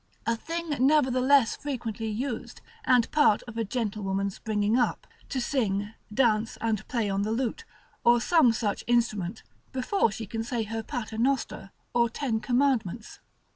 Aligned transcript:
A 0.25 0.35
thing 0.35 0.69
nevertheless 0.83 1.55
frequently 1.55 2.07
used, 2.07 2.59
and 2.85 3.11
part 3.11 3.43
of 3.43 3.55
a 3.55 3.63
gentlewoman's 3.63 4.39
bringing 4.39 4.75
up, 4.75 5.05
to 5.29 5.39
sing, 5.39 5.93
dance, 6.11 6.57
and 6.59 6.87
play 6.87 7.07
on 7.07 7.21
the 7.21 7.31
lute, 7.31 7.65
or 8.03 8.19
some 8.19 8.51
such 8.51 8.83
instrument, 8.87 9.43
before 9.71 10.09
she 10.11 10.25
can 10.25 10.43
say 10.43 10.63
her 10.63 10.81
paternoster, 10.81 11.69
or 11.93 12.09
ten 12.09 12.39
commandments. 12.39 13.19